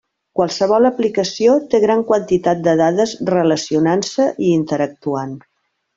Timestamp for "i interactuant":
4.49-5.37